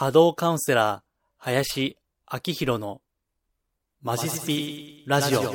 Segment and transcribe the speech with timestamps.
[0.00, 1.02] 波動カウンセラー、
[1.36, 1.98] 林
[2.32, 3.02] 明宏の
[4.00, 5.42] マジスピラジオ。
[5.42, 5.46] こ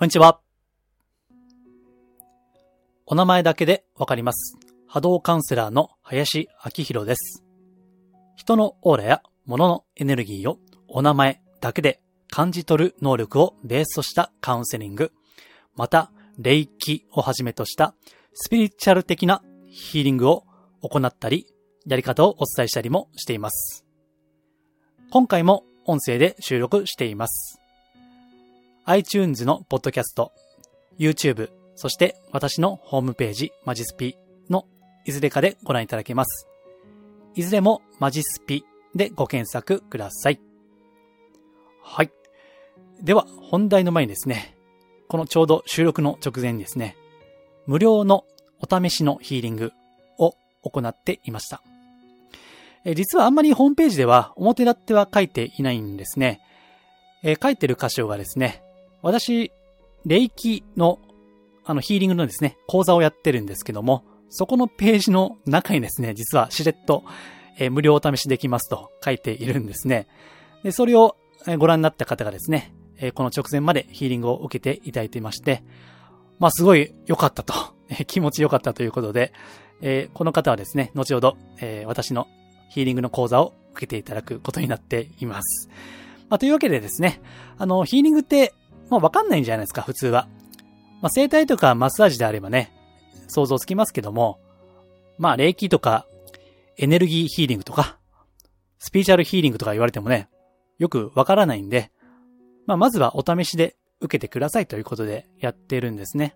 [0.00, 0.40] んにちは。
[3.06, 4.58] お名前だけでわかります。
[4.88, 7.44] 波動カウンセラーの林明宏です。
[8.34, 15.12] 人のオーラや物のエネルギーをお名前だけで感じ取る能力をベースとしたカウンセリング、
[15.76, 17.94] また、霊気をはじめとした
[18.34, 20.42] スピリチュアル的なヒーリングを
[20.80, 21.46] 行ったり、
[21.86, 23.84] やり方をお伝えしたりもしています。
[25.10, 27.60] 今回も音声で収録しています。
[28.84, 30.32] iTunes のポッドキャスト、
[30.98, 34.16] YouTube、そして私のホームページ、マジスピ
[34.48, 34.66] の
[35.04, 36.46] いずれかでご覧いただけます。
[37.34, 40.40] いずれもマジスピでご検索ください。
[41.82, 42.10] はい。
[43.02, 44.56] では、本題の前にですね、
[45.08, 46.96] このちょうど収録の直前にですね、
[47.66, 48.24] 無料の
[48.60, 49.72] お試しのヒーリング
[50.18, 51.62] を行っていました。
[52.84, 56.40] え実はあんまりホームページでは表立っては書いていないんですね。
[57.22, 58.62] え書いてる箇所がですね、
[59.02, 59.52] 私、
[60.04, 60.98] 霊気の
[61.64, 67.04] あのヒーリングのですね、講座をやってるんですけども、そこのページの中にですね、実はしれっと、
[67.58, 70.08] え無料お試しできますと書いているんですね。
[70.64, 71.16] で、それを
[71.58, 75.62] ご覧になった方がですね、えこの直前までヒーリングを受けていただいていまして、
[76.38, 77.54] まあすごい良かったと、
[77.90, 79.32] え気持ち良かったということで、
[79.82, 82.26] えこの方はですね、後ほど、え私の
[82.72, 85.68] ヒーリングの講座を受けていただくことになっています。
[86.30, 87.20] まあ、というわけでですね、
[87.58, 88.54] あの、ヒーリングって、
[88.88, 90.26] まあ、わかんないんじゃないですか、普通は。
[91.02, 92.72] まあ、整体とかマッサージであればね、
[93.28, 94.40] 想像つきますけども、
[95.18, 96.06] まあ、霊気とか、
[96.78, 97.98] エネルギーヒーリングとか、
[98.78, 100.30] スピーチャルヒーリングとか言われてもね、
[100.78, 101.90] よくわからないんで、
[102.66, 106.34] まあ、まずはお試しで受けてくださいということでやってるんですね。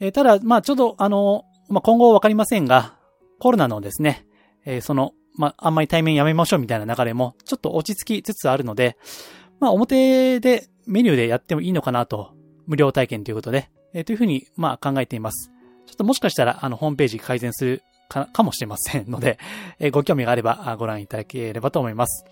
[0.00, 2.94] えーただ、まあ、ちょっと、あの、まあ、今後わかりませんが、
[3.38, 4.26] コロナのですね、
[4.64, 8.96] えーその、まあ、あんまり対面やめましょうみたいな流れも、ちょっと落ち着きつつあるので、
[9.60, 12.32] まあ、表で、メニューでやってもいいのかなと、
[12.66, 15.50] 無料体験ということで、えーというふうに、まあ、考えています。
[15.86, 19.38] ちょっともしかしたら、あの、ホームページ改善するか、かもしれませんので、
[19.78, 22.24] えーご興味があれば、ご覧いただければと思います。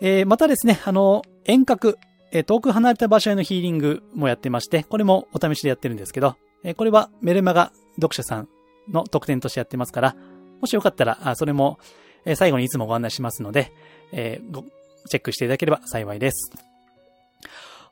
[0.00, 1.98] えーまたですね、あの、遠隔、
[2.32, 8.48] え遠く離れた場所へのヒーリングもやってまして、これもお試しでやってるんですけど、えこれはメルマガ読者さん
[8.90, 10.16] の特典としてやってますから、
[10.62, 11.78] もしよかったら、あそれも、
[12.24, 13.72] え最後にいつもご案内しますので、
[14.12, 14.64] えーご
[15.10, 16.52] チェックしていただければ幸いです。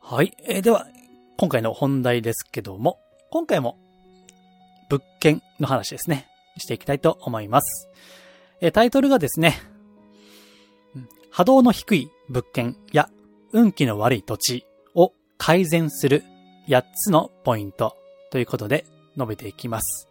[0.00, 0.36] はい。
[0.46, 0.86] えーでは、
[1.36, 3.00] 今回の本題ですけども、
[3.30, 3.76] 今回も、
[4.88, 6.28] 物件の話ですね。
[6.58, 7.88] していきたいと思います。
[8.60, 9.60] えタイトルがですね、
[11.30, 13.08] 波動の低い物件や
[13.52, 16.22] 運気の悪い土地を改善する
[16.68, 17.96] 8つのポイント
[18.30, 18.84] ということで
[19.16, 20.08] 述べていきます。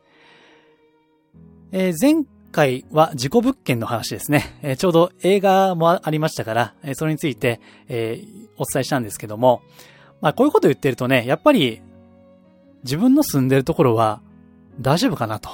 [1.71, 4.57] えー前回は事故物件の話ですね。
[4.61, 9.61] えーちょうど映画もありましたから、えーそれについて、えーお伝えしたんですけども、
[10.21, 11.81] まあこういうこと言ってるとね、やっぱり
[12.83, 14.21] 自分の住んでるところは
[14.79, 15.49] 大丈夫かなと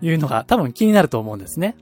[0.00, 1.76] いうのが多分気になると思うんですね。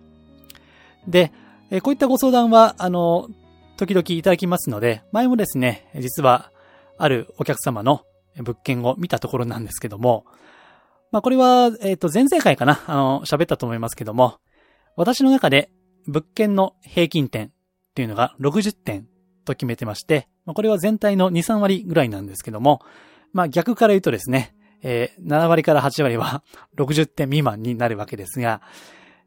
[1.06, 1.32] で、
[1.70, 3.28] えこういったご相談は、あの、
[3.76, 6.50] 時々いただきますので、前もですね、実は
[6.98, 8.02] あるお客様の
[8.36, 10.24] 物件を見たところなんですけども、
[11.10, 14.38] まあこれは、えっ、と、前々回かな、あの、喋ったと思いますけども、
[14.96, 15.70] 私の中で
[16.06, 17.50] 物件の平均点っ
[17.94, 19.08] ていうのが60点
[19.44, 22.80] と決めてまして、まあこれは全体の2、3割ぐらいなんですけども、
[23.32, 26.42] まあ逆から言うとですね、えー7割から8割は
[26.76, 28.62] 60点未満になるわけですが、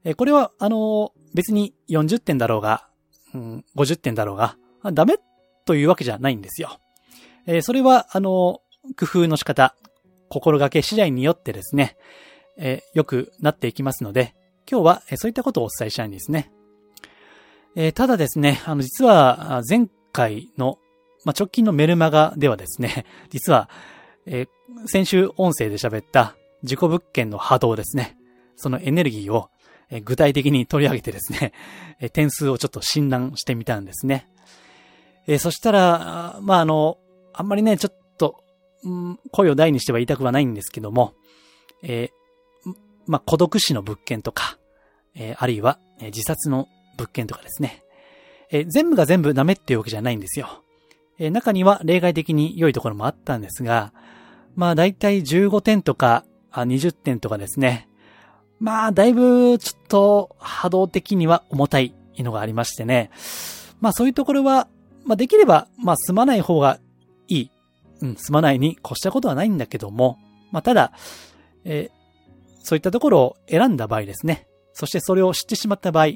[0.04, 2.88] えーこれは、あの別に40点だろうが、
[3.34, 4.56] うん、50点だろうが、
[4.94, 5.16] ダメ
[5.66, 6.80] というわけじゃないんですよ。
[7.46, 8.62] えーそれは、あの
[8.98, 9.76] 工夫の仕方、
[10.34, 11.96] 心がけ次第によってですね、
[12.58, 14.34] え良くなっていきますので、
[14.70, 16.52] 今日は、えそういったことをお伝えしたいんですね。
[17.76, 20.80] えーただですね、あの、実は、前回の、
[21.26, 23.70] まあ、直近のメルマガではですね、 実は、
[24.26, 24.48] えー
[24.88, 28.18] 先週音声で喋った自己物件の波動ですね。
[28.56, 29.50] そのエネルギーを、
[29.90, 31.54] え具体的に取り上げてですね、
[32.02, 34.28] え点数をちょっと診断してみたんですね。
[35.28, 36.98] えそしたら、まあ、あの、
[37.34, 38.03] あんまりね、ちょっと、
[38.86, 41.14] うん声を大にしては言いたくはないんですけども、
[41.82, 42.74] えー
[43.06, 44.58] まあ、孤独死の物件とか、
[45.16, 47.84] えーあるいは、え自殺の物件とかですね。
[48.52, 50.64] え全部が全部ダメっていうわけじゃないんですよ。
[51.20, 53.94] え中には例外的に良いところもあったんですが、
[54.56, 57.88] まあ、だいたい15点とか、あ20点とかですね。
[58.60, 63.10] まあ、だいぶ、ちょっと、波動的には重たいのがありましてね。
[63.82, 64.68] まあ、そういうところは、
[65.06, 66.80] まあ、できれば、まあ、住まない方が。
[68.04, 70.20] うん、住まないに越したことはないんだけども、
[70.52, 70.92] まあ、ただ、
[71.64, 72.04] えー
[72.64, 74.48] そういったところを選んだ場合ですね。
[74.72, 76.14] そしてそれを知ってしまった場合、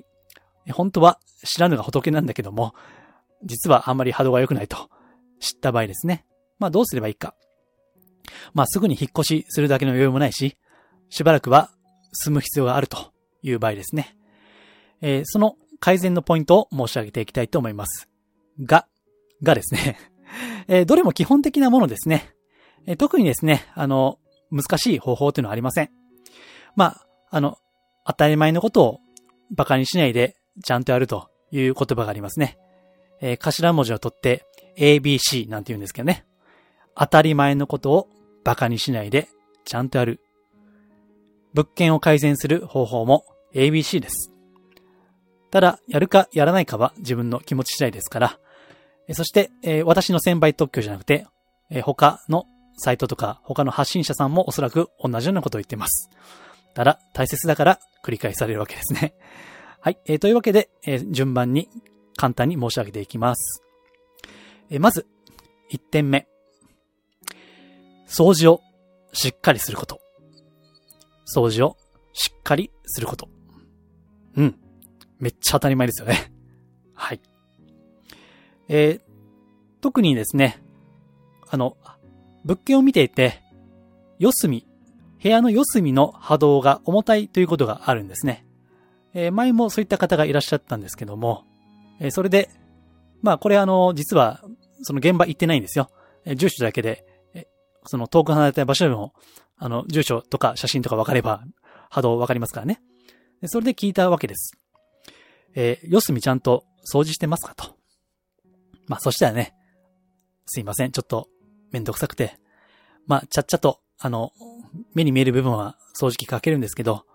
[0.72, 2.74] 本当は知らぬが仏なんだけども、
[3.44, 4.90] 実はあんまり波動が良くないと
[5.40, 6.26] 知った場合ですね。
[6.58, 7.36] まあどうすればいいか。
[8.54, 10.58] まあすぐに引っ越しするだけの余裕もないし、
[11.10, 11.70] しばらくは
[12.14, 13.12] 住む必要があると
[13.44, 14.16] いう場合ですね。
[15.02, 18.08] えー、その改善のポイントを申し上げていきたいと思います。
[18.62, 18.88] が、
[19.44, 19.98] がですね、
[20.68, 22.34] えー、どれも基本的なものですね。
[22.86, 24.20] えー、特にですね、あの、
[24.52, 25.90] 難しい方法というのはありません。
[26.76, 27.58] まあ、あの、
[28.06, 29.00] 当たり前のことを
[29.52, 32.58] 馬鹿にしないでちゃんとやるという言葉がありますね。
[33.22, 34.46] えー、頭文字を取って
[34.78, 36.26] ABC なんて言うんですけどね。
[36.96, 38.08] 当たり前のことを
[38.44, 39.28] 馬鹿にしないで
[39.66, 40.22] ちゃんとやる。
[41.54, 44.32] 物件を改善する方法も ABC です。
[45.50, 48.40] ただ、やるかやらないかは自分の気持ち次第ですから、
[49.14, 51.26] そして、えー、私の先輩特許じゃなくて、
[51.70, 52.46] えー、他の
[52.78, 56.10] サイトとか他の発信者さんもおそらく同じようなことを言ってます。
[56.74, 59.14] ただ、大切だから繰り返されるわけですね。
[59.82, 59.98] はい。
[60.06, 61.70] えー、というわけで、え、順番に
[62.16, 63.64] 簡単に申し上げていきます。
[64.70, 65.08] え、まず、
[65.72, 66.28] 1点目。
[68.08, 68.62] 掃除を
[69.14, 70.00] しっかりすること。
[71.34, 71.78] 掃除を
[72.14, 73.30] しっかりすること。
[74.36, 74.60] うん。
[75.20, 76.32] めっちゃ当たり前ですよね。
[76.94, 77.22] はい。
[78.70, 79.02] えー、
[79.82, 80.62] 特にですね、
[81.50, 81.78] あの、
[82.44, 83.42] 物件を見ていて、
[84.20, 84.68] 四隅、
[85.22, 88.46] 部屋の四隅の波動が重たいということがあるんですね。
[89.14, 91.44] えー、前もそういった方がいらっしゃったんですけども、
[92.00, 92.50] えー、それで、
[93.22, 94.44] まあこれあの、実は、
[94.84, 95.90] その現場行ってないんですよ。
[96.26, 97.48] えー、住所だけで、え
[97.86, 99.14] その遠く離れた場所でも、
[99.58, 101.44] あの、住所とか写真とか分かれば、
[101.90, 102.82] 波動分かりますからね。
[103.46, 104.58] それで聞いたわけです。
[105.56, 107.77] え、四隅ちゃんと掃除してますかと。
[108.88, 109.54] まあ、そしたらね、
[110.46, 111.28] すいません、ちょっと
[111.72, 112.40] めんどくさくて、
[113.06, 114.32] まあ、ちゃっちゃと、あの、
[114.94, 117.06] 目に見える部分は掃除機かけるんですけど、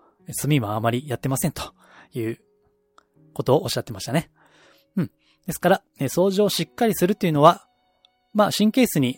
[0.41, 1.73] 炭はあまりやってませんと
[2.13, 2.39] いう
[3.33, 4.31] ことをおっしゃってましたね。
[4.95, 5.11] うん。
[5.45, 7.67] ですから、掃除をしっかりするっていうのは、
[8.33, 9.17] まあ、神経質に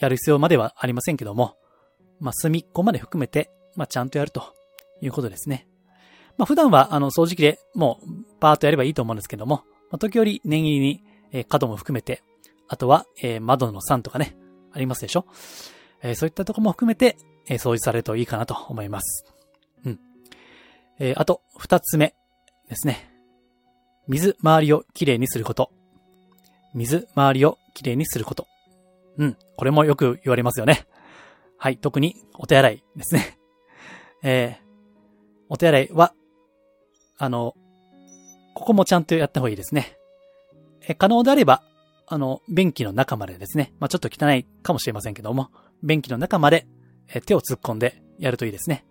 [0.00, 1.56] やる必要まではありませんけども、
[2.20, 4.54] まあ、隅っこまで含めて、まあ、ちゃんとやると
[5.00, 5.68] いうことですね。
[6.36, 12.22] まあ、普段は、あの、掃除機でもう、パーッとやればいいと思うんですけども、まあ、時折念入りに、えー、角も含めて、
[12.68, 14.36] あとは、えー、窓の3とかね、
[14.72, 15.26] ありますでしょ？
[16.02, 17.16] えー、そういったとこも含めて、
[17.48, 19.24] え、掃除されるといいかなと思います。
[19.84, 20.00] うん。
[20.98, 22.14] え、あと、二つ目
[22.68, 23.10] ですね。
[24.06, 25.72] 水回りをきれいにすること。
[26.74, 28.46] 水回りをきれいにすること。
[29.16, 29.36] うん。
[29.56, 30.86] これもよく言われますよね。
[31.56, 31.78] はい。
[31.78, 33.38] 特にお手洗いですね。
[34.22, 34.64] えー、
[35.48, 36.14] お手洗いは
[37.16, 37.54] あの、
[38.54, 39.97] ここもちゃんとやった方がいいですね。
[40.94, 41.62] 可能であれば、
[42.06, 43.72] あの、便器の中までですね。
[43.80, 45.50] まあ、ちょっと汚いかもしれませんけども、
[45.82, 46.66] 便器の中まで、
[47.26, 48.84] 手を突っ込んでやるといいですね。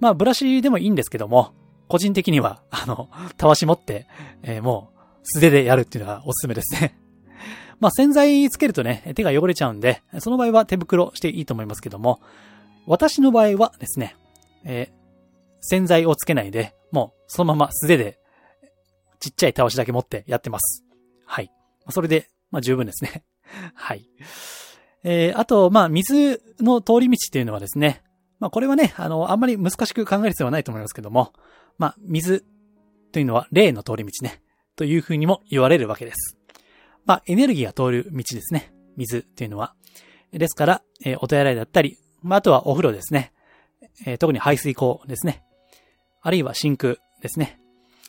[0.00, 1.52] まあ、ブラシでもいいんですけども、
[1.88, 4.06] 個人的には、あの、たわし持って、
[4.42, 6.98] えー、もう、素手でやるっていうのがおすすめですね。
[7.80, 12.20] まあ、洗剤つけるとね、手が汚れちゃうんで、その場合は手袋していいと思いますけども、
[12.86, 14.16] 私の場合はですね、
[14.64, 14.98] えー、
[15.60, 18.18] 洗剤をつけないで、もうそのまま素手で、
[19.20, 20.87] ちっちゃい倒しだけ持ってやってます。
[21.28, 21.52] はい。
[21.90, 23.22] それで、まあ十分ですね。
[23.74, 24.08] はい。
[25.04, 28.02] えー、あと、まあ水の通り道っていうのはですね、
[28.40, 31.34] まあこれはね、あの、あんまり難しく考える必要はないと思いますけども、
[31.76, 32.44] まあ水
[33.12, 34.42] というのは霊の通り道ね、
[34.74, 36.38] というふうにも言われるわけです。
[37.04, 38.72] まあエネルギーが通る道ですね。
[38.96, 39.74] 水っていうのは。
[40.32, 43.32] ですから、えー、お手洗いだったり、まああとはお風呂ですね。
[44.06, 45.42] えー、特に排水口ですね。
[46.22, 47.60] あるいは真空ですね。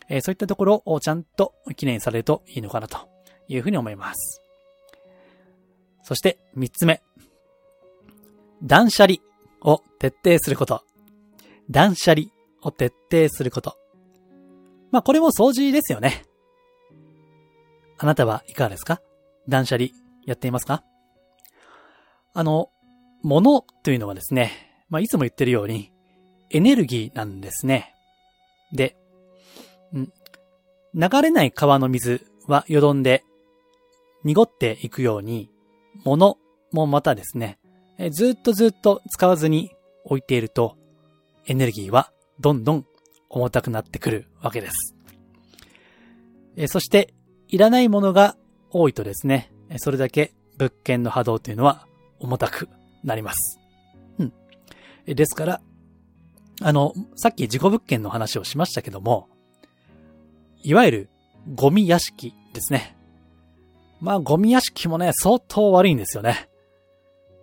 [0.10, 3.08] え、そういったところをちゃんと記念されるといいのかなと
[3.48, 4.42] いうふうに思います。
[6.04, 7.02] そして三つ目。
[8.64, 9.18] 断捨離
[9.62, 10.84] を徹底すること。
[11.70, 12.28] 断捨離
[12.64, 13.78] を徹底すること。
[14.92, 16.26] まあこれも掃除ですよね。
[18.00, 19.02] あなたはいかがですか？
[19.48, 19.90] 断捨離
[20.26, 20.84] やっていますか？
[22.34, 22.70] あの、
[23.22, 25.92] 物というのはですね、まあいつも言ってるように
[26.50, 27.94] エネルギーなんですね。
[28.72, 28.96] で、
[29.98, 30.12] ん
[30.94, 33.24] 流れない川の水はよどんで
[34.24, 35.50] 濁っていくように、
[36.04, 36.38] 物
[36.72, 37.60] もまたですね、
[38.12, 39.72] ずっとずっと使わずに
[40.04, 40.78] 置いていると、
[41.48, 42.86] エネルギーはどんどん
[43.30, 44.96] 重たくなってくるわけです。
[46.68, 47.14] そして、
[47.48, 48.36] いらないものが
[48.72, 51.88] 多いとですね、それだけ物件の波動というのは
[52.20, 52.68] 重たく
[53.04, 53.60] なります。
[54.20, 54.34] うん。
[55.06, 55.62] ですから、
[56.62, 59.30] あの、さっき事故物件の話をしましたけども、
[60.62, 61.10] いわゆる
[61.56, 62.98] ゴミ屋敷ですね。
[64.02, 66.50] まあゴミ屋敷もね、相当悪いんですよね。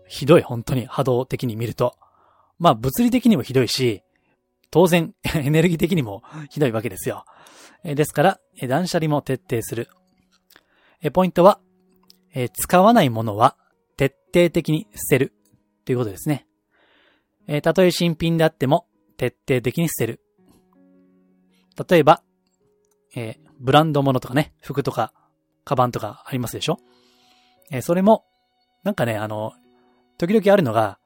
[0.08, 1.96] ひどい、本当に波動的に見ると。
[2.58, 4.02] まあ物理的にもひどいし、
[4.70, 7.25] 当然、 エネルギー的にもひどいわけですよ。
[7.82, 9.88] ですから、断捨離も徹底する。
[11.12, 11.61] ポイントは、
[12.54, 13.56] 使わないものは
[13.96, 15.32] 徹底的に捨てる
[15.85, 16.46] ということですね。
[17.62, 20.20] たとえ新品であっても徹底的に捨てる。
[21.88, 22.23] 例えば、
[23.16, 25.12] えー、ブランド物とかね、服とか、
[25.64, 26.78] カバンとかありますでしょ？
[27.73, 28.25] えー、それも、
[28.85, 29.52] なんかね、あの、
[30.18, 30.99] 時々あるのが、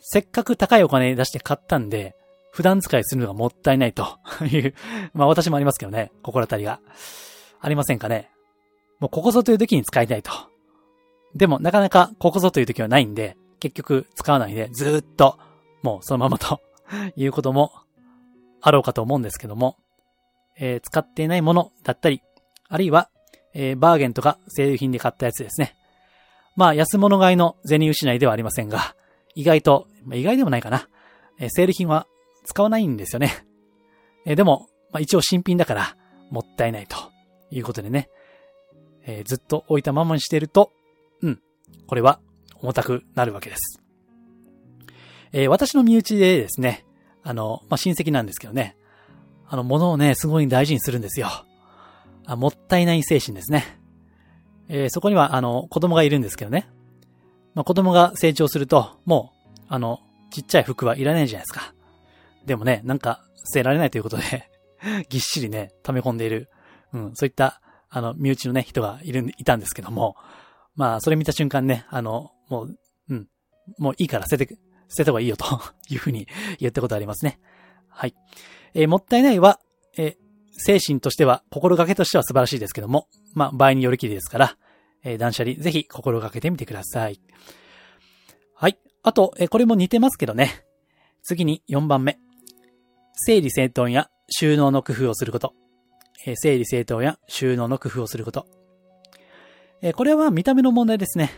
[0.00, 2.16] せっかく高いお金出して買ったんで、
[2.50, 4.74] 普段使いするのがもったいないと いう、
[5.14, 6.80] まあ私もありますけどね、心当たりが。
[7.60, 8.30] ありませんかね？
[8.98, 10.32] もうここぞという時に使いたいと。
[11.34, 15.38] でもなかなかここぞという時はないんで、結局使わないでずっと、
[15.82, 16.60] もうそのままと
[17.16, 17.72] いうことも
[18.60, 19.76] あろうかと思うんですけども、
[20.58, 22.22] えー、使っていないものだったり、
[22.68, 23.10] あるいは、
[23.54, 25.76] えー、バーゲンとかセール品で買ったやつですね。
[26.56, 28.94] まあ安物買いの銭失いではありませんが、
[29.34, 30.88] 意外と、まあ、意外でもないかな。
[31.38, 32.06] えー、セール品は
[32.44, 33.46] 使わないんですよね。
[34.26, 35.96] えー、でも、まあ、一応新品だから、
[36.30, 36.96] もったいないと
[37.50, 38.08] いうことでね、
[39.04, 40.70] えー、ずっと置いたままにしていると、
[41.22, 41.40] うん、
[41.86, 42.20] これは
[42.60, 43.82] 重たくなるわけです。
[45.32, 46.84] えー、私の身内でですね、
[47.22, 48.76] あの、まあ、親戚なんですけどね、
[49.52, 51.28] あの、物をね、すごい大事にするんですよ。
[52.24, 53.78] あもったいない精神ですね。
[54.70, 56.70] えー、そこには、あの、子供がいるんですけどね。
[57.52, 61.74] まあ、子供が成長すると、もう、あの、ちっちゃい服はいらないじゃないですか。
[62.46, 64.50] でもね、なんか捨てられないということで
[65.10, 66.48] ぎっしりね、溜め込んでいる、
[66.94, 70.16] うん、そういった、あの、身内のね、人がいる、いたんですけども、
[70.76, 72.78] まあ、それ見た瞬間ね、あの、もう、
[73.10, 73.28] うん、
[73.76, 74.54] もういいから捨てて、
[74.88, 75.44] 捨てた方がいいよと
[75.90, 76.26] いうふうに
[76.58, 77.38] 言ったことありますね。
[77.92, 78.14] はい。
[78.74, 79.60] えー、もったいないは、
[79.96, 80.16] えー、
[80.54, 84.56] 精神としては、心がけとしては素晴らしいですけども、まあ、場合によりきりですから、
[85.04, 87.20] えー、断捨離、ぜひ心がけてみてください。
[88.54, 88.78] はい。
[89.02, 90.64] あと、えー、これも似てますけどね。
[91.22, 92.18] 次に4番目。
[93.14, 95.54] 整理整頓や収納の工夫をすること。
[96.26, 98.46] えー、整理整頓や収納の工夫をすること。
[99.82, 101.30] え、これは見た目の問題ですね。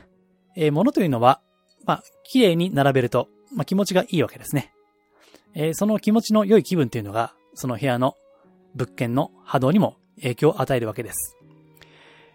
[0.57, 1.41] え、物というのは、
[1.87, 4.73] まあ、綺麗に並べると、まあ、気持ちがいいわけですね。
[5.55, 8.17] えー、その気持ちの良い気分というのが、その部屋の
[8.75, 11.37] 物件の波動にも影響を与えるわけです。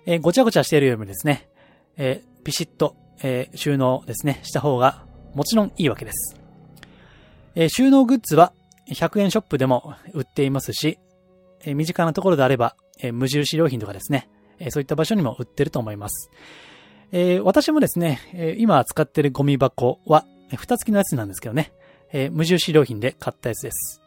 [0.05, 1.49] えー、ごちゃごちゃしているよりもですね、
[1.97, 6.35] えー、ピシッと、え、収納ですね、した方がもちろんいいわけです。
[7.55, 8.53] え、収納グッズは
[8.89, 10.99] 100円ショップでも売っていますし、
[11.65, 16.31] え、身近なところであれば、え、無印良品とかですね、え、そういった場所にも売ってると思います。
[17.11, 21.73] え、私もですね、え、今使ってるゴミ箱は、蓋付きのやつなんですけどね、
[22.11, 24.01] えー、無印良品で買ったやつです。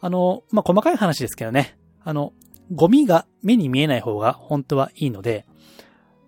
[0.00, 2.32] あの、まあ、細かい話ですけどね、あの、
[2.72, 5.46] ゴミが目に見えない方が本当はいいので、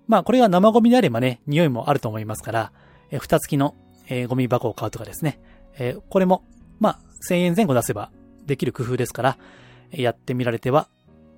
[0.08, 2.72] まあ、これが生ゴミであればね、匂いもあると思いますから、
[3.10, 3.74] えー、蓋付きの、
[4.08, 5.40] えー、ゴミ箱を買うとかですね、
[5.78, 6.44] えー、これも、
[6.80, 6.98] まあ、
[7.30, 8.10] 1000円前後出せば
[8.46, 9.38] できる工夫ですから、
[9.90, 10.88] やってみられては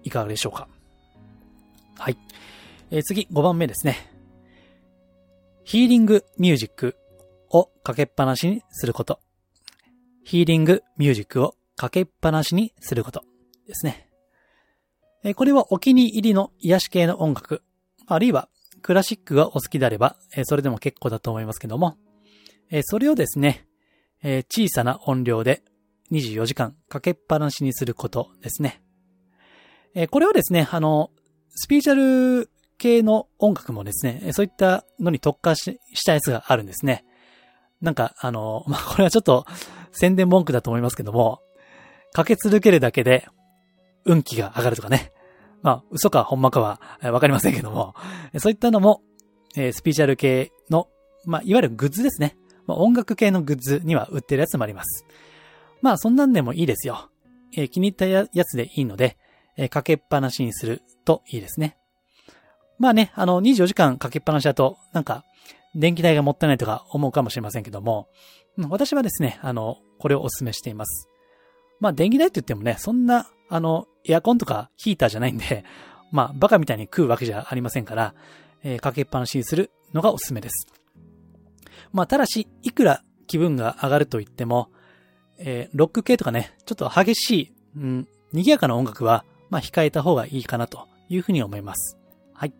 [0.03, 0.69] いかがでしょうか。
[1.97, 2.19] はい。
[2.91, 4.11] えー、次、5番目ですね。
[5.65, 6.97] ヒーリングミュージック
[7.51, 9.21] をかけっぱなしにすること。
[10.25, 13.25] ヒーリングミュージックをかけっぱなしにすること
[13.67, 14.09] ですね。
[15.37, 17.63] これはお気に入りの癒し系の音楽、
[18.07, 18.49] あるいは
[18.83, 21.97] クラシックがお好きであれば、それでも結構だと思いますけども、
[22.83, 23.67] それをですね、
[24.23, 25.63] 小さな音量で
[26.13, 28.83] 24時間かけっぱなしにすることですね。
[30.11, 31.11] これはですね、あの、
[31.51, 37.05] スピーチャル系の音楽もですね、そういったのに特化したやつがあるんですね。
[37.81, 39.47] なんか、あの、 まあ、これはちょっと
[39.95, 41.41] 宣伝文句だと思いますけども、
[42.13, 43.27] かけ続けるだけで
[44.05, 45.13] 運気が上がるとかね。
[45.63, 47.95] まあ、嘘かほんまかはわかりませんけども、
[48.39, 49.01] そういったのも、
[49.57, 50.89] えー、スピーチャル系の、
[51.25, 52.37] まあ、いわゆるグッズですね。
[52.67, 55.07] まあ、音楽系のグッズには売ってるやつもあります。
[55.81, 57.11] まあ、そんなんでもいいですよ。
[57.57, 59.17] えー、気に入ったやつでいいので、
[59.57, 61.79] えー、かけっぱなしにするといいですね。
[62.79, 65.25] まあね、あの、24時間かけっぱなしだと、なんか、
[65.75, 68.09] 電気代がもったいないとか思うかもしれませんけども、
[68.57, 71.09] 私はですね、あの、これをお勧めしています。
[71.81, 75.65] まあ、電気代って言ってもね、そんな、あの、エアコンとかヒーターじゃないんで、
[76.13, 78.15] まあ、バカみたいに食うわけじゃありませんから、
[78.63, 80.67] えー、かけっぱなしにするのがおすすめです。
[81.93, 84.71] まあ、ただし、いくら気分が上がると言っても、
[85.39, 91.99] えー、ロック系とかね、ちょっと激しい、うん、賑やかな音楽は、まあ、控えた方がいいかなというふうに思います。
[92.33, 92.55] はい。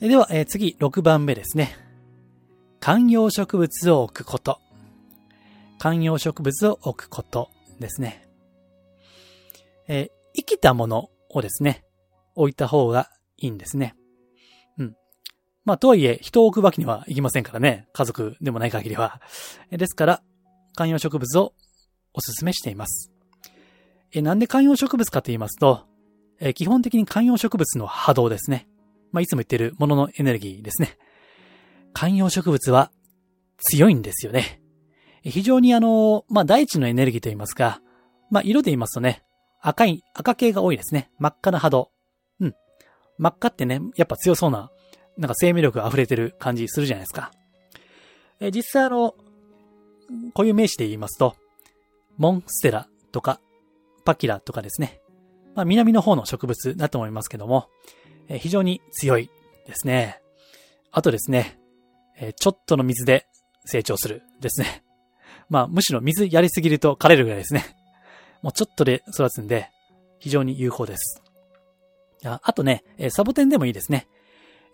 [0.00, 1.81] えでは、えー、次、6番目ですね。
[2.82, 4.58] 観葉植物を置くこと。
[5.78, 7.48] 観葉植物を置くこと
[7.78, 8.28] ですね。
[9.86, 11.84] えー、生きたものをですね、
[12.34, 13.94] 置いた方がいいんですね。
[14.78, 14.96] うん。
[15.64, 17.86] まあ、とはいえ、人を置くわけにはいきませんからね。
[17.92, 19.20] 家族でもない限りは。
[19.70, 20.22] ですから、
[20.74, 21.54] 観葉植物を
[22.12, 23.12] お勧めしています。
[24.12, 25.86] えなんで観葉植物かと言いますと、
[26.40, 28.66] え基本的に観葉植物の波動ですね。
[29.12, 30.98] まあ、いつも言ってるもののエネルギーですね。
[31.92, 32.90] 観葉植物は
[33.58, 34.60] 強いんですよね。
[35.22, 37.80] 非常にあの、まあ、大地のエネルギーと言いますか、
[38.30, 39.22] まあ、色で言いますとね、
[39.60, 41.10] 赤い、赤系が多いですね。
[41.18, 41.90] 真っ赤な波動。
[42.40, 42.54] うん。
[43.18, 44.70] 真っ赤ってね、やっぱ強そうな、
[45.16, 47.30] なんか生命力溢れてる感じするじゃないですか。
[48.40, 49.14] え実際あの、
[50.34, 51.36] こういう名詞で言いますと、
[52.16, 53.40] モンステラとか、
[54.04, 55.00] パキラとかですね。
[55.54, 57.68] まあ、南の方の植物だと思いますけども、
[58.28, 59.30] え非常に強い
[59.66, 60.20] ですね。
[60.90, 61.58] あとですね、
[62.22, 63.26] えちょっとの水で
[63.64, 64.84] 成長するですね。
[65.50, 67.76] まあ、むしろ水やりすぎると枯れるぐらいですね。
[68.42, 69.70] もうちょっとで育つんで、
[70.20, 71.20] 非常に有効です。
[72.24, 74.06] ああとね、えサボテンでもいいですね。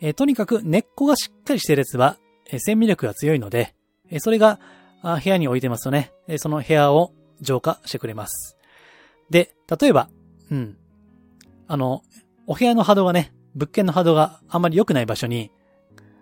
[0.01, 2.19] えとにかく根っこがしっかりしているやつは、
[2.51, 3.75] え生命力が強いので、
[4.11, 4.61] えそれが
[5.03, 8.59] あ部屋に置いてますとね、えその部屋を浄化してくれます。
[9.31, 10.11] で、例えば、
[10.51, 10.77] うん。
[11.67, 12.03] あの、
[12.47, 15.51] お部屋の波動がね、物件の波動があんまり良くない場所に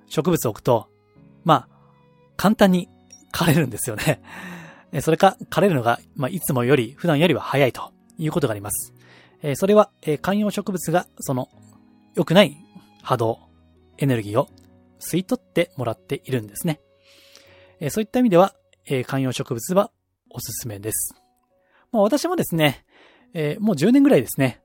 [0.08, 0.88] 植物を置くと、
[1.46, 1.68] まあ、
[2.36, 2.88] 簡単に
[3.32, 4.20] 枯れるんですよね。
[5.00, 8.92] それか、枯れるのが、まあ、いつもより、普段よりは早いということがあります。
[9.42, 11.48] えそれは、え観葉植物が、その、
[12.16, 12.56] 良くない
[13.00, 13.38] 波動、
[13.98, 14.48] エネルギーを
[14.98, 16.80] 吸い取ってもらっているんですね。
[17.78, 19.92] えそういった意味では、え観葉植物は
[20.30, 21.14] おすすめです。
[21.92, 22.84] まあ、私もですね、
[23.34, 24.62] えもう10年ぐらいですね、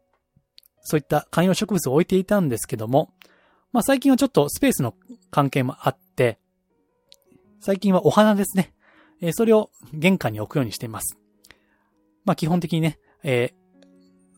[0.82, 3.14] そういった観葉植物を置いていたんですけども、
[3.72, 4.96] まあ最近はちょっとスペースの
[5.30, 6.40] 関係もあって、
[7.62, 8.74] 最近はお花ですね。
[9.22, 11.16] えー、それを玄関に置くようにしています。
[12.26, 13.86] まあ基本的にね、えー、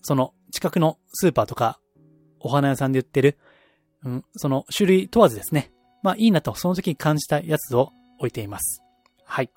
[0.01, 1.79] その近くのスーパーとか
[2.41, 3.37] お花屋さんで売ってる、
[4.03, 5.71] うん、その種類問わずですね。
[6.03, 8.81] まあいいなとその時に感じたやつを置いています。
[9.23, 9.49] はい。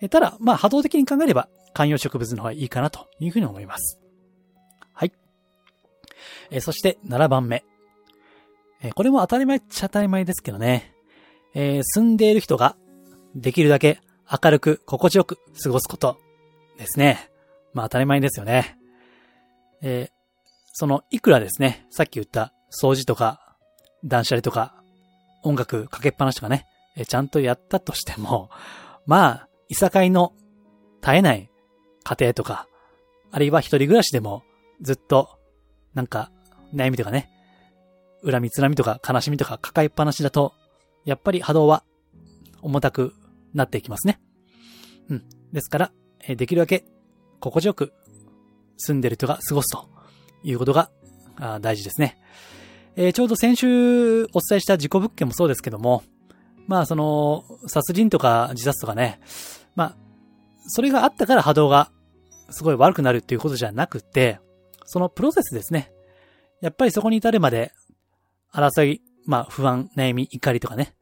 [0.00, 4.00] えー、ただ、まあ波動的に考えれば観葉植物の方がいいかなというふうに思います。
[4.94, 5.12] はい。
[6.50, 7.64] えー、そして7番目。
[8.80, 10.94] えー、これも当たり前っちゃ当たり前ですけどね。
[11.52, 12.76] えー、住んでいる人が
[13.34, 16.18] できるだけ明るく心地よく過ごすこと
[16.78, 17.30] ですね。
[17.72, 18.78] まあ当たり前ですよね。
[19.82, 20.10] えー、
[20.72, 23.56] その、いくらですね、さっき言った掃除とか、
[24.04, 24.74] 断捨離とか、
[25.42, 26.66] 音楽かけっぱなしとかね、
[26.96, 28.50] えー、ちゃんとやったとしても、
[29.06, 30.32] まあ、いさかいの
[31.02, 31.50] 絶えない
[32.02, 32.66] 家庭とか、
[33.30, 34.42] あるいは一人暮らしでも
[34.80, 35.38] ずっと、
[35.92, 36.30] なんか、
[36.74, 37.30] 悩みとかね、
[38.24, 40.54] 恨みつらみとか悲しみとか抱えっぱなしだと、
[41.04, 41.84] やっぱり波動は
[42.62, 43.12] 重たく
[43.54, 44.20] なっていきますね。
[45.08, 45.24] うん。
[45.52, 45.92] ですから、
[46.26, 46.84] えできるだけ
[47.40, 47.92] 心地よく
[48.76, 49.88] 住んでる人が過ごすと
[50.42, 50.90] いうことが
[51.60, 52.18] 大事ですね。
[52.96, 56.04] えー、ちょうど先週お伝えした事故物件もそうですけども、
[56.66, 59.20] まあその、殺人とか自殺とかね、
[59.74, 59.96] まあ、
[60.66, 61.90] それがあったから波動が
[62.50, 64.38] すごい悪くなるっていうことじゃなくて、
[64.84, 65.92] そのプロセスですね。
[66.60, 67.72] やっぱりそこに至るまで、
[68.52, 70.94] 争い、まあ不安、悩み、怒りとかね、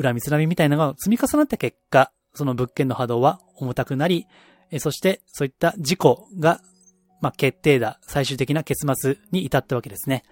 [0.00, 4.26] 恨みつらみみたいなのが積み重なった結果、その物件の波動は重たくなり、
[4.78, 6.60] そしてそういった事故が、
[7.20, 10.24] まあ、決定だ、最終的な結末に至ったわけですね。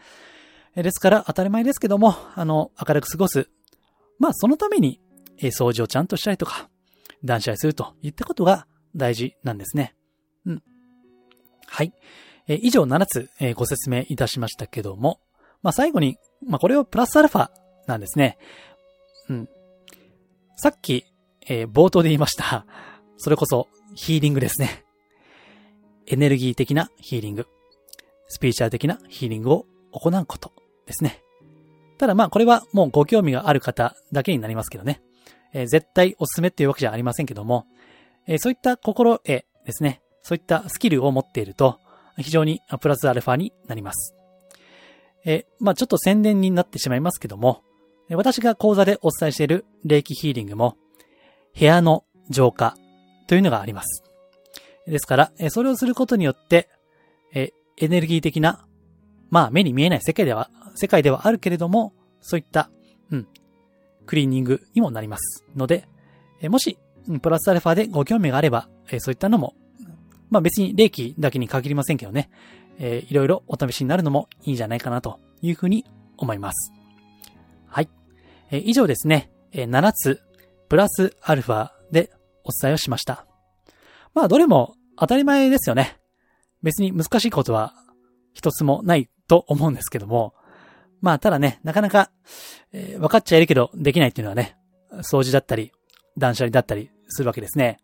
[0.75, 3.49] ですから当たり前ですけども、あの、明るく過ごす。
[4.19, 5.01] まあ、そのために、
[5.43, 6.69] 掃除をちゃんとしたりとか、
[7.25, 9.95] 断捨離するといったことが大事なんですね。
[10.47, 10.63] うん。
[11.67, 11.93] はい。
[12.49, 15.21] え以上7つ、えご説明いたしましたけども、
[15.63, 17.51] まあ、最後に、まあ、これをプラスアルファ
[17.87, 18.39] なんですね。
[19.31, 19.49] うん。
[20.57, 21.07] さっき、
[21.49, 22.67] えー、冒頭で言いました。
[23.17, 24.85] それこそヒーリングですね。
[26.07, 27.47] エネルギー的なヒーリング。
[28.29, 30.53] スピーチャー的なヒーリングを行うこと
[30.87, 31.23] ですね。
[31.99, 35.01] ただまあこれはもうご興味がある方だけになりますけどね。
[35.53, 37.67] えー、絶対おすすめっていうわけじゃありませんけども、
[38.27, 40.03] えー、そういった心得ですね。
[40.23, 41.79] そういったスキルを持っていると、
[42.19, 44.15] 非常にプラスアルファになります。
[45.25, 47.63] えー、まあちょっと宣伝になってしまいますけども、
[48.11, 50.77] 私が講座でお伝えしている霊気ヒーリングも、
[51.59, 52.77] 部屋の浄化
[53.27, 54.03] というのがあります。
[54.87, 56.69] ですから、それをすることによって、
[57.33, 57.53] エ
[57.89, 58.67] ネルギー的な、
[59.31, 62.71] まあ目に見えない世界では、世界ではあるけれども、そういった、
[63.11, 63.29] うん、
[64.07, 65.89] クリーニングにもなりますので、
[66.43, 66.79] もし、
[67.23, 68.69] プラスアルファでご興味があれば、
[68.99, 69.55] そういったのも、
[70.31, 72.31] まあ別に霊気だけに限りませんけどね、
[72.79, 75.85] いろいろお試しになるのもいいんじゃないかなというふうに
[76.17, 76.73] 思います。
[78.51, 80.21] え以上ですね、え7つ、
[80.69, 82.11] プラスアルファで
[82.45, 83.27] お伝えをしました。
[84.15, 85.99] まあ、どれも当たり前ですよね。
[86.63, 87.75] 別に難しいことは
[88.35, 90.35] 一つもないと思うんですけども、
[91.01, 92.11] まあ、ただね、なかなか、
[92.73, 94.57] えー、分かっちゃいるけどできないっていうのはね、
[94.99, 95.73] 掃除だったり、
[96.19, 97.79] 断捨離だったりするわけですね。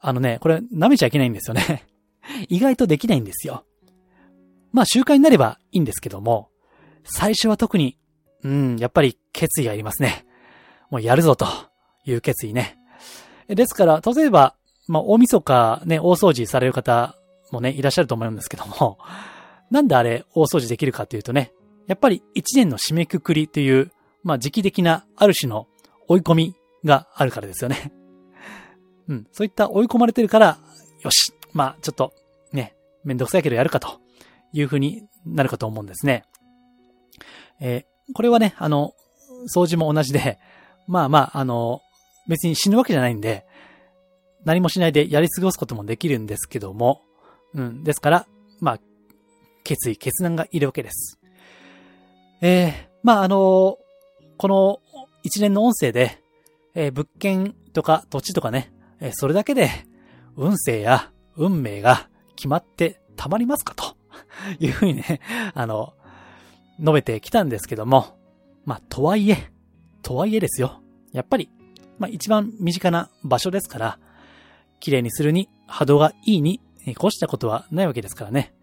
[0.00, 1.86] あのね、これ舐めちゃいけないんですよね。
[2.48, 3.64] 意外とできないんですよ。
[4.72, 6.50] まあ習慣になればいいんですけども、
[7.04, 7.98] 最初は特に、
[8.42, 10.24] うん、やっぱり決意がいりますね。
[10.90, 11.46] もうやるぞと
[12.04, 12.78] いう決意ね。
[13.48, 14.54] ですから、例えば、
[14.88, 17.16] まあ大晦日ね、大掃除される方
[17.50, 18.98] もね、いらっしゃると思うんですけども、
[19.70, 21.52] なんであれ大掃除できるかというとね、
[21.86, 25.66] やっぱり一年の締めくくりという、まあ時期的なある種の
[26.08, 27.92] 追い込みがあるからですよね。
[29.08, 29.26] うん。
[29.32, 30.58] そういった追い込まれてるから、
[31.02, 31.32] よし。
[31.52, 32.12] まあちょっと、
[32.52, 34.00] ね、めんどくさいけどやるかと
[34.52, 36.24] いうふうになるかと思うんですね。
[37.60, 38.92] えー、これはね、あの、
[39.46, 40.38] 掃除も同じで、
[40.86, 41.80] まあまあ、あの、
[42.28, 43.46] 別に死ぬわけじゃないんで、
[44.44, 47.02] 何もしないでやり過ごすこともできるんですけども、
[47.54, 47.84] うん。
[47.84, 48.26] ですから、
[48.60, 48.80] まあ、
[49.64, 51.18] 決意、決断がいるわけです。
[52.40, 52.72] えー、
[53.02, 53.78] まあ、あの
[54.38, 54.80] この
[55.22, 56.22] 一連の音声で、
[56.74, 59.68] えー、物件とか土地とかね、えー、それだけで
[60.36, 63.96] 運勢や運命が決まってたまりますかと
[64.58, 65.20] いうふうにね、
[65.54, 65.92] あの、
[66.78, 68.18] 述べてきたんですけども、
[68.64, 69.50] まあ、とはいえ、
[70.02, 70.80] とはいえですよ。
[71.12, 71.50] やっぱり、
[71.98, 73.98] まあ、一番身近な場所ですから、
[74.80, 78.54] 綺麗にするに波動がいいに越したことはないわけですからね。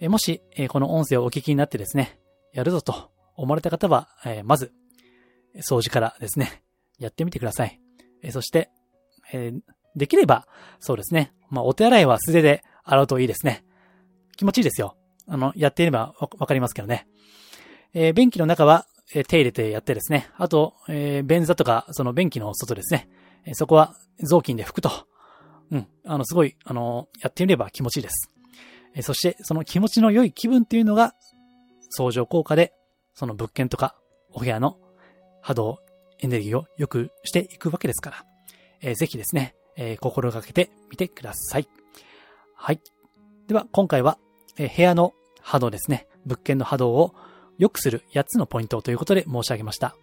[0.00, 2.18] えもし、えこの音声をお聞きになってですね、
[2.52, 4.72] やるぞと思われた方は、えまず、
[5.56, 6.62] 掃除からですね、
[6.98, 7.80] やってみてください。
[8.22, 8.70] えそして、
[9.32, 9.52] え
[9.96, 10.46] できれば、
[10.80, 13.64] そうですね、まあ、お手洗いは素手で洗うといいですね。
[14.36, 14.96] 気持ちいいですよ。
[15.26, 17.06] あの、やっていればわかりますけどね。
[17.94, 20.30] えー、便器の中は、え、手入れてやってですね。
[20.36, 23.08] あと、えー、便座とか、その便器の外ですね。
[23.44, 24.90] え、そこは雑巾で拭くと。
[25.70, 25.86] うん。
[26.06, 28.30] あの、すごい、あのやってみれば気持ちいいです。
[28.94, 31.14] えそして、その気持ちの良い気分っていうのが、
[31.90, 32.72] 相乗効果で、
[33.14, 33.96] その物件とか、
[34.30, 34.78] お部屋の
[35.42, 35.78] 波動、
[36.20, 38.24] エネルギーを良くしていくわけですから、
[38.80, 41.68] えー、ぜひですね、えー、心がけてみてください。
[42.54, 42.80] はい。
[43.48, 44.18] では、今回は、
[44.56, 47.14] えー、部屋の波動ですね、物件の波動を
[47.58, 49.96] 良くする8つのポイントということで申し上げました。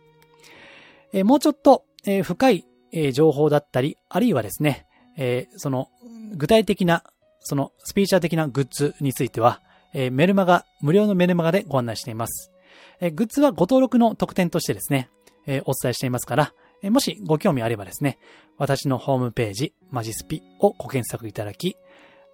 [1.13, 4.85] え、もうちょっと、え、深い、え、情報だったり、あるいはですね、
[5.17, 5.89] え、その、
[6.35, 7.03] 具体的な
[7.41, 9.61] そのスピーチャー的なグッズについては、
[9.93, 12.51] え、メルマガ、無料のメルマガでご案内しています。
[12.99, 15.09] え、グッズはご登録の特典としてですね、
[15.47, 18.17] え、お伝えしていますから、えもしご興味あればですね、
[18.57, 21.75] 私のホームページ、マジスピをご検索いただき、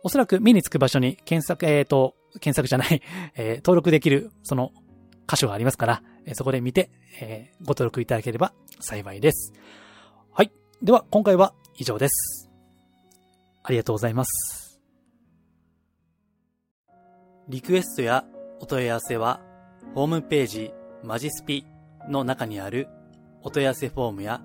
[0.03, 3.01] おそらく目につく場所に検索、えっ、と、検索じゃない、
[3.35, 4.71] え登録できる、その、
[5.27, 6.89] 箇所がありますから、えそこで見て、
[7.21, 9.53] えご登録いただければ幸いです。
[10.31, 10.51] はい。
[10.81, 12.49] では、今回は以上です。
[13.63, 14.79] ありがとうございます。
[17.49, 18.25] リクエストや
[18.59, 19.41] お問い合わせは、
[19.93, 21.65] ホームページマジスピ
[22.09, 22.87] の中にある
[23.41, 24.41] お問い合わせフォームや、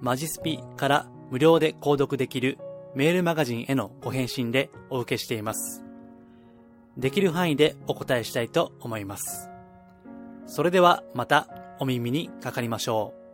[0.00, 2.58] マジスピから無料で購読できる
[2.94, 5.82] メールマガジンへのご返信でお受けしています。
[6.96, 9.55] できる範囲でお答えしたいと思います。
[10.46, 11.48] それではまた
[11.80, 13.25] お耳にかかりましょう。